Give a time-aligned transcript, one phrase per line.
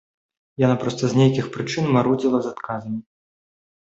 [0.61, 2.95] Яна проста з нейкіх прычын марудзіла з адказам.